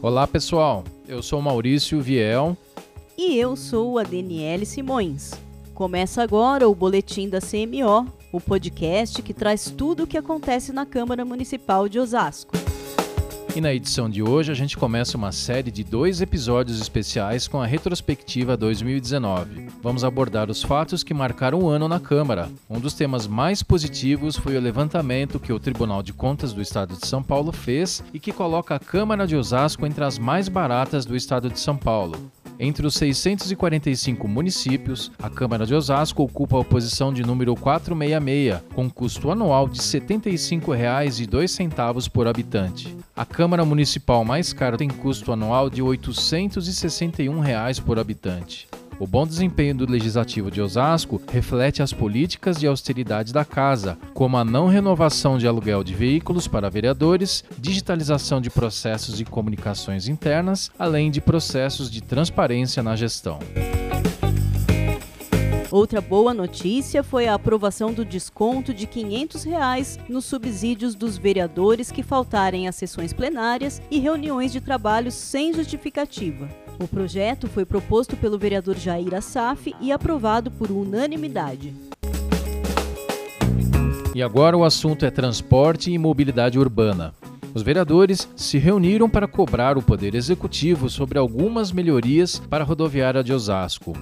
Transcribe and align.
Olá 0.00 0.28
pessoal, 0.28 0.84
eu 1.08 1.20
sou 1.20 1.42
Maurício 1.42 2.00
Viel. 2.00 2.56
E 3.16 3.36
eu 3.36 3.56
sou 3.56 3.98
a 3.98 4.04
Daniele 4.04 4.64
Simões. 4.64 5.32
Começa 5.74 6.22
agora 6.22 6.68
o 6.68 6.74
Boletim 6.74 7.28
da 7.28 7.40
CMO, 7.40 8.06
o 8.32 8.40
podcast 8.40 9.20
que 9.20 9.34
traz 9.34 9.72
tudo 9.76 10.04
o 10.04 10.06
que 10.06 10.16
acontece 10.16 10.72
na 10.72 10.86
Câmara 10.86 11.24
Municipal 11.24 11.88
de 11.88 11.98
Osasco. 11.98 12.67
E 13.56 13.60
na 13.60 13.72
edição 13.72 14.08
de 14.08 14.22
hoje 14.22 14.52
a 14.52 14.54
gente 14.54 14.76
começa 14.76 15.16
uma 15.16 15.32
série 15.32 15.70
de 15.70 15.82
dois 15.82 16.20
episódios 16.20 16.80
especiais 16.80 17.48
com 17.48 17.60
a 17.60 17.66
retrospectiva 17.66 18.56
2019. 18.56 19.68
Vamos 19.82 20.04
abordar 20.04 20.50
os 20.50 20.62
fatos 20.62 21.02
que 21.02 21.14
marcaram 21.14 21.60
o 21.60 21.68
ano 21.68 21.88
na 21.88 21.98
Câmara. 21.98 22.48
Um 22.68 22.78
dos 22.78 22.94
temas 22.94 23.26
mais 23.26 23.62
positivos 23.62 24.36
foi 24.36 24.56
o 24.56 24.60
levantamento 24.60 25.40
que 25.40 25.52
o 25.52 25.58
Tribunal 25.58 26.02
de 26.02 26.12
Contas 26.12 26.52
do 26.52 26.62
Estado 26.62 26.94
de 26.94 27.06
São 27.06 27.22
Paulo 27.22 27.50
fez 27.50 28.04
e 28.12 28.20
que 28.20 28.32
coloca 28.32 28.74
a 28.74 28.78
Câmara 28.78 29.26
de 29.26 29.34
Osasco 29.34 29.86
entre 29.86 30.04
as 30.04 30.18
mais 30.18 30.48
baratas 30.48 31.04
do 31.04 31.16
Estado 31.16 31.50
de 31.50 31.58
São 31.58 31.76
Paulo. 31.76 32.30
Entre 32.60 32.84
os 32.84 32.94
645 32.94 34.26
municípios, 34.26 35.12
a 35.22 35.30
Câmara 35.30 35.64
de 35.64 35.76
Osasco 35.76 36.24
ocupa 36.24 36.60
a 36.60 36.64
posição 36.64 37.12
de 37.12 37.22
número 37.22 37.54
466, 37.54 38.60
com 38.74 38.90
custo 38.90 39.30
anual 39.30 39.68
de 39.68 39.78
R$ 39.78 39.84
75,02 39.84 42.10
por 42.10 42.26
habitante. 42.26 42.96
A 43.18 43.26
Câmara 43.26 43.64
Municipal 43.64 44.24
mais 44.24 44.52
cara 44.52 44.76
tem 44.76 44.88
custo 44.88 45.32
anual 45.32 45.68
de 45.68 45.82
861 45.82 47.40
reais 47.40 47.80
por 47.80 47.98
habitante. 47.98 48.68
O 48.96 49.08
bom 49.08 49.26
desempenho 49.26 49.74
do 49.74 49.90
Legislativo 49.90 50.52
de 50.52 50.60
Osasco 50.60 51.20
reflete 51.28 51.82
as 51.82 51.92
políticas 51.92 52.60
de 52.60 52.68
austeridade 52.68 53.32
da 53.32 53.44
casa, 53.44 53.98
como 54.14 54.36
a 54.36 54.44
não 54.44 54.68
renovação 54.68 55.36
de 55.36 55.48
aluguel 55.48 55.82
de 55.82 55.94
veículos 55.94 56.46
para 56.46 56.70
vereadores, 56.70 57.42
digitalização 57.58 58.40
de 58.40 58.50
processos 58.50 59.18
de 59.18 59.24
comunicações 59.24 60.06
internas, 60.06 60.70
além 60.78 61.10
de 61.10 61.20
processos 61.20 61.90
de 61.90 62.00
transparência 62.00 62.84
na 62.84 62.94
gestão. 62.94 63.40
Outra 65.70 66.00
boa 66.00 66.32
notícia 66.32 67.02
foi 67.02 67.28
a 67.28 67.34
aprovação 67.34 67.92
do 67.92 68.02
desconto 68.02 68.72
de 68.72 68.86
500 68.86 69.44
reais 69.44 69.98
nos 70.08 70.24
subsídios 70.24 70.94
dos 70.94 71.18
vereadores 71.18 71.90
que 71.90 72.02
faltarem 72.02 72.66
às 72.66 72.74
sessões 72.74 73.12
plenárias 73.12 73.82
e 73.90 73.98
reuniões 73.98 74.50
de 74.50 74.62
trabalho 74.62 75.12
sem 75.12 75.52
justificativa. 75.52 76.48
O 76.80 76.88
projeto 76.88 77.48
foi 77.48 77.66
proposto 77.66 78.16
pelo 78.16 78.38
vereador 78.38 78.76
Jair 78.76 79.14
Assaf 79.14 79.74
e 79.78 79.92
aprovado 79.92 80.50
por 80.50 80.70
unanimidade. 80.70 81.74
E 84.14 84.22
agora 84.22 84.56
o 84.56 84.64
assunto 84.64 85.04
é 85.04 85.10
transporte 85.10 85.90
e 85.90 85.98
mobilidade 85.98 86.58
urbana. 86.58 87.12
Os 87.54 87.62
vereadores 87.62 88.26
se 88.34 88.56
reuniram 88.56 89.08
para 89.08 89.28
cobrar 89.28 89.76
o 89.76 89.82
Poder 89.82 90.14
Executivo 90.14 90.88
sobre 90.88 91.18
algumas 91.18 91.72
melhorias 91.72 92.38
para 92.38 92.64
a 92.64 92.66
rodoviária 92.66 93.22
de 93.22 93.34
Osasco. 93.34 93.92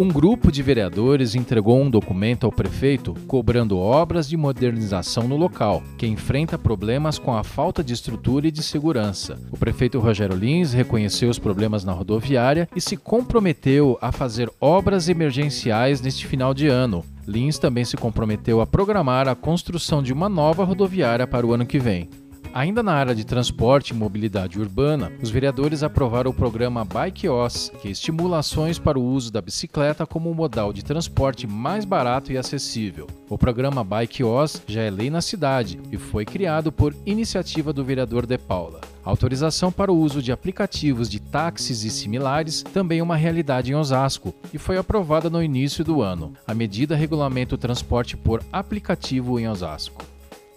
Um 0.00 0.08
grupo 0.08 0.50
de 0.50 0.62
vereadores 0.62 1.34
entregou 1.34 1.78
um 1.78 1.90
documento 1.90 2.46
ao 2.46 2.50
prefeito 2.50 3.14
cobrando 3.26 3.76
obras 3.76 4.26
de 4.26 4.34
modernização 4.34 5.28
no 5.28 5.36
local, 5.36 5.82
que 5.98 6.06
enfrenta 6.06 6.56
problemas 6.56 7.18
com 7.18 7.36
a 7.36 7.44
falta 7.44 7.84
de 7.84 7.92
estrutura 7.92 8.48
e 8.48 8.50
de 8.50 8.62
segurança. 8.62 9.38
O 9.52 9.58
prefeito 9.58 9.98
Rogério 9.98 10.34
Lins 10.34 10.72
reconheceu 10.72 11.28
os 11.28 11.38
problemas 11.38 11.84
na 11.84 11.92
rodoviária 11.92 12.66
e 12.74 12.80
se 12.80 12.96
comprometeu 12.96 13.98
a 14.00 14.10
fazer 14.10 14.50
obras 14.58 15.10
emergenciais 15.10 16.00
neste 16.00 16.26
final 16.26 16.54
de 16.54 16.66
ano. 16.66 17.04
Lins 17.26 17.58
também 17.58 17.84
se 17.84 17.98
comprometeu 17.98 18.62
a 18.62 18.66
programar 18.66 19.28
a 19.28 19.34
construção 19.34 20.02
de 20.02 20.14
uma 20.14 20.30
nova 20.30 20.64
rodoviária 20.64 21.26
para 21.26 21.46
o 21.46 21.52
ano 21.52 21.66
que 21.66 21.78
vem. 21.78 22.08
Ainda 22.52 22.82
na 22.82 22.92
área 22.92 23.14
de 23.14 23.24
transporte 23.24 23.90
e 23.90 23.94
mobilidade 23.94 24.58
urbana, 24.58 25.12
os 25.22 25.30
vereadores 25.30 25.84
aprovaram 25.84 26.32
o 26.32 26.34
programa 26.34 26.84
Bike 26.84 27.28
Oss, 27.28 27.70
que 27.80 27.88
estimula 27.88 28.40
ações 28.40 28.76
para 28.76 28.98
o 28.98 29.04
uso 29.04 29.30
da 29.30 29.40
bicicleta 29.40 30.04
como 30.04 30.28
um 30.28 30.34
modal 30.34 30.72
de 30.72 30.84
transporte 30.84 31.46
mais 31.46 31.84
barato 31.84 32.32
e 32.32 32.36
acessível. 32.36 33.06
O 33.28 33.38
programa 33.38 33.84
Bike 33.84 34.24
Oss 34.24 34.62
já 34.66 34.82
é 34.82 34.90
lei 34.90 35.10
na 35.10 35.20
cidade 35.20 35.80
e 35.92 35.96
foi 35.96 36.24
criado 36.24 36.72
por 36.72 36.92
iniciativa 37.06 37.72
do 37.72 37.84
vereador 37.84 38.26
De 38.26 38.36
Paula. 38.36 38.80
Autorização 39.04 39.70
para 39.70 39.92
o 39.92 39.96
uso 39.96 40.20
de 40.20 40.32
aplicativos 40.32 41.08
de 41.08 41.20
táxis 41.20 41.84
e 41.84 41.90
similares 41.90 42.62
também 42.62 42.98
é 42.98 43.02
uma 43.02 43.16
realidade 43.16 43.70
em 43.70 43.76
Osasco 43.76 44.34
e 44.52 44.58
foi 44.58 44.76
aprovada 44.76 45.30
no 45.30 45.42
início 45.42 45.84
do 45.84 46.02
ano. 46.02 46.32
A 46.48 46.52
medida 46.52 46.96
regulamenta 46.96 47.54
o 47.54 47.58
transporte 47.58 48.16
por 48.16 48.42
aplicativo 48.52 49.38
em 49.38 49.48
Osasco. 49.48 50.04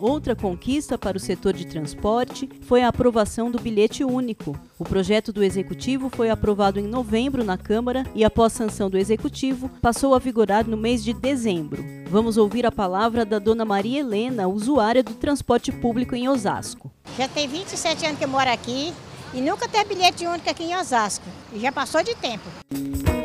Outra 0.03 0.35
conquista 0.35 0.97
para 0.97 1.15
o 1.15 1.19
setor 1.19 1.53
de 1.53 1.65
transporte 1.65 2.49
foi 2.63 2.83
a 2.83 2.89
aprovação 2.89 3.49
do 3.49 3.57
bilhete 3.57 4.03
único. 4.03 4.53
O 4.77 4.83
projeto 4.83 5.31
do 5.31 5.41
Executivo 5.41 6.09
foi 6.09 6.29
aprovado 6.29 6.77
em 6.77 6.85
novembro 6.85 7.41
na 7.41 7.57
Câmara 7.57 8.03
e, 8.13 8.25
após 8.25 8.51
sanção 8.51 8.89
do 8.89 8.97
Executivo, 8.97 9.69
passou 9.81 10.13
a 10.13 10.19
vigorar 10.19 10.67
no 10.67 10.75
mês 10.75 11.05
de 11.05 11.13
dezembro. 11.13 11.81
Vamos 12.09 12.35
ouvir 12.35 12.65
a 12.65 12.71
palavra 12.71 13.23
da 13.23 13.39
dona 13.39 13.63
Maria 13.63 14.01
Helena, 14.01 14.45
usuária 14.45 15.01
do 15.01 15.13
transporte 15.13 15.71
público 15.71 16.13
em 16.13 16.27
Osasco. 16.27 16.91
Já 17.17 17.29
tem 17.29 17.47
27 17.47 18.05
anos 18.05 18.17
que 18.17 18.25
eu 18.25 18.29
moro 18.29 18.49
aqui 18.49 18.93
e 19.33 19.39
nunca 19.39 19.69
teve 19.69 19.95
bilhete 19.95 20.27
único 20.27 20.49
aqui 20.49 20.63
em 20.63 20.75
Osasco. 20.75 21.23
E 21.53 21.61
já 21.61 21.71
passou 21.71 22.03
de 22.03 22.13
tempo. 22.15 22.43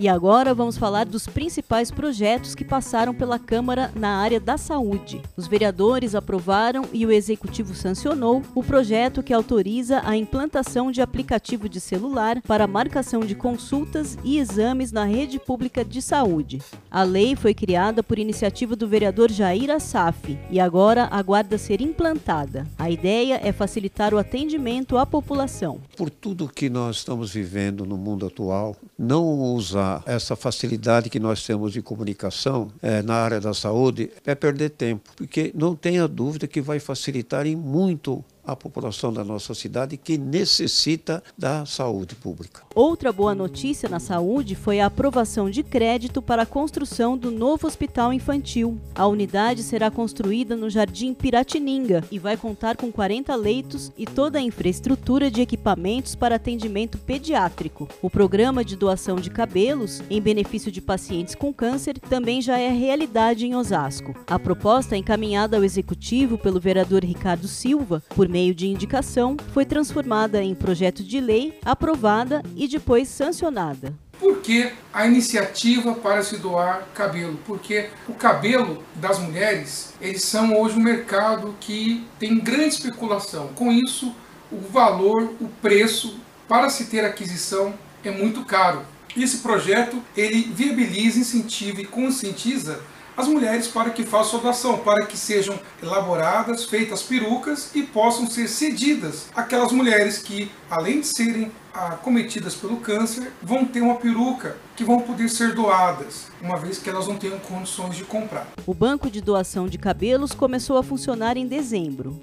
E 0.01 0.07
agora 0.07 0.55
vamos 0.55 0.79
falar 0.79 1.07
dos 1.07 1.27
principais 1.27 1.91
projetos 1.91 2.55
que 2.55 2.65
passaram 2.65 3.13
pela 3.13 3.37
Câmara 3.37 3.91
na 3.97 4.19
área 4.19 4.39
da 4.39 4.57
saúde. 4.57 5.21
Os 5.37 5.49
vereadores 5.49 6.15
aprovaram 6.15 6.85
e 6.93 7.05
o 7.05 7.11
executivo 7.11 7.75
sancionou 7.75 8.41
o 8.55 8.63
projeto 8.63 9.25
que 9.25 9.35
autoriza 9.35 10.01
a 10.05 10.17
implantação 10.17 10.93
de 10.93 11.03
aplicativo 11.03 11.69
de 11.69 11.81
celular 11.81 12.41
para 12.43 12.69
marcação 12.69 13.21
de 13.21 13.35
consultas 13.35 14.17
e 14.23 14.39
exames 14.39 14.93
na 14.93 15.05
rede 15.05 15.41
pública 15.41 15.85
de 15.85 16.01
saúde. 16.01 16.63
A 16.89 17.03
lei 17.03 17.35
foi 17.35 17.53
criada 17.53 18.01
por 18.01 18.21
iniciativa 18.21 18.77
do 18.77 18.87
vereador 18.87 19.33
Jair 19.33 19.69
Assaf 19.69 20.39
e 20.49 20.61
agora 20.61 21.09
aguarda 21.11 21.59
ser 21.59 21.81
implantada. 21.81 22.69
A 22.79 22.89
ideia 22.89 23.41
é 23.43 23.51
facilitar 23.51 24.15
o 24.15 24.19
atendimento 24.19 24.97
à 24.97 25.05
população. 25.05 25.81
Por 25.97 26.09
tudo 26.09 26.47
que 26.47 26.71
nós 26.71 26.99
estamos 26.99 27.33
vivendo 27.33 27.85
no 27.85 27.97
mundo 27.97 28.27
atual, 28.27 28.77
não 28.97 29.41
usar 29.55 29.88
essa 30.07 30.37
facilidade 30.37 31.11
que 31.11 31.19
nós 31.19 31.45
temos 31.45 31.73
de 31.73 31.83
comunicação 31.83 32.71
é, 32.83 33.03
na 33.03 33.15
área 33.15 33.41
da 33.41 33.55
saúde 33.55 34.11
é 34.25 34.35
perder 34.35 34.71
tempo, 34.71 35.11
porque 35.17 35.53
não 35.55 35.75
tenha 35.75 36.07
dúvida 36.07 36.47
que 36.47 36.61
vai 36.61 36.79
facilitar 36.79 37.47
em 37.47 37.57
muito 37.57 38.25
a 38.49 38.57
população 38.57 39.13
da 39.13 39.23
nossa 39.23 39.53
cidade 39.53 39.99
que 39.99 40.17
necessita 40.17 41.23
da 41.37 41.67
saúde 41.67 42.15
pública. 42.15 42.63
Outra 42.75 43.13
boa 43.13 43.35
notícia 43.35 43.91
na 43.91 44.01
saúde 44.01 44.55
foi 44.55 44.81
a 44.81 44.87
aprovação 44.87 45.51
de 45.51 45.63
crédito 45.63 46.23
para 46.23 46.43
a 46.43 46.47
construção 46.47 47.17
do 47.19 47.31
novo 47.31 47.67
hospital 47.67 48.11
infantil. 48.11 48.81
A 48.95 49.07
unidade 49.07 49.63
será 49.63 49.91
construída 49.91 50.57
no 50.57 50.71
Jardim 50.71 51.13
Piratininga 51.13 52.03
e 52.11 52.19
vai 52.19 52.39
contar 52.39 52.79
com 52.79 52.91
40 52.91 53.37
leitos 53.37 53.93
e 53.99 54.07
toda 54.07 54.39
a 54.39 54.43
infraestrutura 54.43 55.31
de 55.31 55.43
equipamentos 55.43 56.15
para 56.15 56.37
atendimento 56.37 56.97
pediátrico. 56.97 57.87
O 58.01 58.09
programa 58.09 58.65
de 58.65 58.77
doação 58.77 59.17
de 59.17 59.29
cabelos, 59.29 60.03
em 60.09 60.23
benefício 60.23 60.73
de 60.73 60.81
pacientes 60.81 61.35
com 61.35 61.53
câncer, 61.53 61.99
também 61.99 62.41
já 62.41 62.59
é 62.59 62.71
realidade 62.71 63.47
em 63.47 63.55
Osasco. 63.55 64.15
A 64.27 64.39
proposta 64.39 64.95
é 64.95 64.99
encaminhada 64.99 65.59
ao 65.59 65.65
executivo 65.65 66.39
pelo 66.39 66.59
vereador 66.59 67.05
Ricardo 67.05 67.47
Silva 67.47 68.03
por 68.15 68.27
meio 68.27 68.38
meio 68.39 68.55
de 68.55 68.69
indicação, 68.69 69.37
foi 69.53 69.65
transformada 69.65 70.41
em 70.41 70.55
projeto 70.55 71.03
de 71.03 71.21
lei, 71.21 71.59
aprovada 71.65 72.41
e 72.55 72.69
depois 72.69 73.09
sancionada. 73.09 73.93
Por 74.17 74.39
que 74.39 74.71
a 74.95 75.09
iniciativa 75.09 75.93
para 75.95 76.23
se 76.23 76.37
doar 76.39 76.87
cabelo? 76.95 77.37
Porque 77.45 77.89
o 78.09 78.15
cabelo 78.15 78.85
das 78.95 79.19
mulheres, 79.19 79.93
eles 80.01 80.23
são 80.23 80.57
hoje 80.57 80.79
um 80.79 80.83
mercado 80.83 81.53
que 81.59 82.07
tem 82.17 82.39
grande 82.39 82.75
especulação. 82.75 83.49
Com 83.57 83.73
isso, 83.73 84.15
o 84.53 84.61
valor, 84.61 85.35
o 85.41 85.49
preço 85.61 86.21
para 86.47 86.69
se 86.69 86.85
ter 86.85 87.05
aquisição 87.05 87.75
é 88.05 88.13
muito 88.13 88.45
caro. 88.45 88.83
Esse 89.17 89.39
projeto 89.39 90.01
ele 90.17 90.43
viabiliza, 90.55 91.19
incentiva 91.19 91.81
e 91.81 91.87
conscientiza 91.87 92.79
as 93.19 93.27
mulheres 93.27 93.67
para 93.67 93.91
que 93.91 94.05
façam 94.05 94.39
doação, 94.39 94.79
para 94.79 95.05
que 95.05 95.17
sejam 95.19 95.59
elaboradas, 95.83 96.67
feitas 96.67 97.03
perucas 97.03 97.75
e 97.75 97.83
possam 97.83 98.31
ser 98.31 98.47
cedidas 98.47 99.27
aquelas 99.35 99.73
mulheres 99.73 100.19
que, 100.19 100.53
além 100.71 101.01
de 101.01 101.09
serem 101.09 101.51
acometidas 101.75 102.55
pelo 102.55 102.77
câncer, 102.77 103.33
vão 103.43 103.65
ter 103.65 103.81
uma 103.81 103.97
peruca 103.97 104.57
que 104.77 104.85
vão 104.85 105.01
poder 105.01 105.29
ser 105.29 105.53
doadas, 105.53 106.29
uma 106.41 106.57
vez 106.57 106.79
que 106.79 106.89
elas 106.89 107.09
não 107.09 107.17
tenham 107.17 107.41
condições 107.41 107.97
de 107.97 108.05
comprar. 108.05 108.47
O 108.65 108.73
banco 108.73 109.11
de 109.11 109.21
doação 109.21 109.67
de 109.67 109.79
cabelos 109.79 110.33
começou 110.33 110.79
a 110.79 110.85
funcionar 110.85 111.37
em 111.37 111.47
dezembro. 111.49 112.21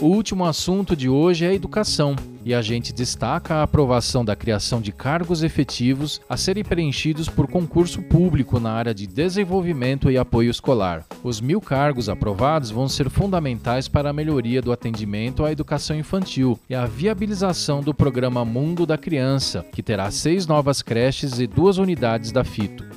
O 0.00 0.06
último 0.06 0.44
assunto 0.44 0.96
de 0.96 1.08
hoje 1.08 1.44
é 1.44 1.48
a 1.48 1.54
educação, 1.54 2.16
e 2.44 2.52
a 2.52 2.60
gente 2.60 2.92
destaca 2.92 3.54
a 3.54 3.62
aprovação 3.62 4.24
da 4.24 4.36
criação 4.36 4.80
de 4.80 4.92
cargos 4.92 5.42
efetivos 5.42 6.20
a 6.28 6.36
serem 6.36 6.62
preenchidos 6.62 7.28
por 7.28 7.46
concurso 7.46 8.02
público 8.02 8.60
na 8.60 8.72
área 8.72 8.92
de 8.92 9.06
desenvolvimento 9.06 10.10
e 10.10 10.18
apoio 10.18 10.50
escolar. 10.50 11.06
Os 11.22 11.40
mil 11.40 11.60
cargos 11.60 12.08
aprovados 12.08 12.70
vão 12.70 12.86
ser 12.86 13.08
fundamentais 13.08 13.88
para 13.88 14.10
a 14.10 14.12
melhoria 14.12 14.60
do 14.60 14.72
atendimento 14.72 15.44
à 15.44 15.50
educação 15.50 15.96
infantil 15.96 16.58
e 16.68 16.74
a 16.74 16.84
viabilização 16.84 17.80
do 17.80 17.94
programa 17.94 18.44
Mundo 18.44 18.84
da 18.84 18.98
Criança, 18.98 19.64
que 19.72 19.82
terá 19.82 20.10
seis 20.10 20.46
novas 20.46 20.82
creches 20.82 21.38
e 21.38 21.46
duas 21.46 21.78
unidades 21.78 22.30
da 22.30 22.44
FITO. 22.44 22.93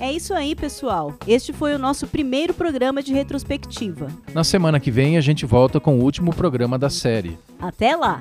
É 0.00 0.10
isso 0.10 0.32
aí, 0.32 0.54
pessoal. 0.56 1.12
Este 1.28 1.52
foi 1.52 1.74
o 1.74 1.78
nosso 1.78 2.06
primeiro 2.06 2.54
programa 2.54 3.02
de 3.02 3.12
retrospectiva. 3.12 4.08
Na 4.32 4.42
semana 4.42 4.80
que 4.80 4.90
vem, 4.90 5.18
a 5.18 5.20
gente 5.20 5.44
volta 5.44 5.78
com 5.78 5.98
o 5.98 6.02
último 6.02 6.34
programa 6.34 6.78
da 6.78 6.88
série. 6.88 7.38
Até 7.60 7.94
lá! 7.94 8.18